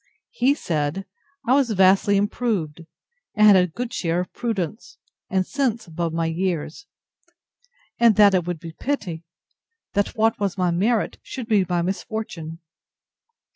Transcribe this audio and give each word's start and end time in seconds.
He 0.31 0.55
said, 0.55 1.05
I 1.45 1.53
was 1.53 1.69
vastly 1.69 2.17
improved, 2.17 2.87
and 3.35 3.45
had 3.45 3.55
a 3.55 3.67
good 3.67 3.93
share 3.93 4.19
of 4.21 4.33
prudence, 4.33 4.97
and 5.29 5.45
sense 5.45 5.85
above 5.85 6.11
my 6.11 6.25
years; 6.25 6.87
and 7.99 8.15
that 8.15 8.33
it 8.33 8.47
would 8.47 8.59
be 8.59 8.71
pity, 8.73 9.21
that 9.93 10.15
what 10.17 10.39
was 10.39 10.57
my 10.57 10.71
merit 10.71 11.19
should 11.21 11.45
be 11.47 11.67
my 11.69 11.83
misfortune. 11.83 12.57